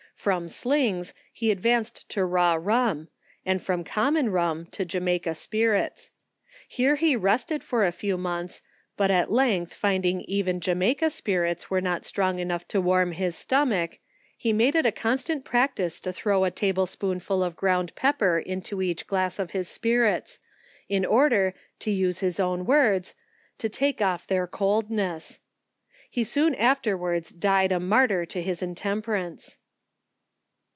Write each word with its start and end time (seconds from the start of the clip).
From 0.13 0.49
slings, 0.49 1.15
he 1.33 1.49
advanced 1.49 2.07
to 2.09 2.23
raw 2.23 2.53
rum, 2.53 3.07
and 3.43 3.59
from 3.59 3.83
common 3.83 4.29
rum, 4.29 4.67
to 4.67 4.85
Jamaica 4.85 5.33
spirits. 5.33 6.11
Here 6.67 6.95
he 6.95 7.15
rested 7.15 7.63
for 7.63 7.83
a 7.83 7.91
few 7.91 8.19
months, 8.19 8.61
but 8.95 9.09
at 9.09 9.31
length 9.31 9.73
finding 9.73 10.21
even 10.27 10.59
Jamaica 10.59 11.09
spir 11.09 11.45
its 11.45 11.71
were 11.71 11.81
not 11.81 12.05
strong 12.05 12.37
enough 12.37 12.67
to 12.67 12.79
warm 12.79 13.13
his 13.13 13.35
stomach, 13.35 13.97
he 14.37 14.53
made 14.53 14.75
it 14.75 14.85
a 14.85 14.91
constant 14.91 15.43
practice 15.43 15.99
to 16.01 16.13
throw 16.13 16.43
a 16.43 16.51
table 16.51 16.85
spoonful 16.85 17.41
of 17.41 17.55
ground 17.55 17.95
pepper 17.95 18.37
into 18.37 18.79
each 18.79 19.07
glass 19.07 19.39
of 19.39 19.51
his 19.51 19.67
spirits, 19.69 20.39
in 20.87 21.03
order, 21.03 21.55
to 21.79 21.89
use 21.89 22.19
his 22.19 22.39
own 22.39 22.67
words, 22.67 23.15
"to 23.57 23.71
lake 23.81 24.03
off 24.03 24.27
their 24.27 24.45
coldness." 24.45 25.39
He 26.11 26.23
soon 26.23 26.53
after 26.53 26.95
wards 26.95 27.31
died 27.31 27.71
a 27.71 27.79
martyr 27.79 28.23
to 28.27 28.41
his 28.43 28.61
intemperance. 28.61 29.57